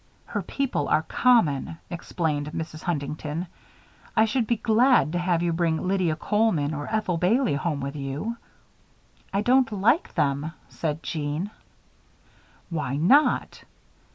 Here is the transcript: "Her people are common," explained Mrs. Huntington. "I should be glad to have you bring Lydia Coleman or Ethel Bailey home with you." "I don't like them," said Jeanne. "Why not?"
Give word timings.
"Her 0.25 0.41
people 0.41 0.87
are 0.87 1.03
common," 1.03 1.77
explained 1.91 2.53
Mrs. 2.53 2.81
Huntington. 2.81 3.45
"I 4.17 4.25
should 4.25 4.47
be 4.47 4.55
glad 4.57 5.11
to 5.11 5.19
have 5.19 5.43
you 5.43 5.53
bring 5.53 5.79
Lydia 5.87 6.15
Coleman 6.15 6.73
or 6.73 6.87
Ethel 6.91 7.19
Bailey 7.19 7.53
home 7.53 7.81
with 7.81 7.95
you." 7.95 8.37
"I 9.31 9.43
don't 9.43 9.71
like 9.71 10.15
them," 10.15 10.53
said 10.69 11.03
Jeanne. 11.03 11.51
"Why 12.71 12.95
not?" 12.97 13.63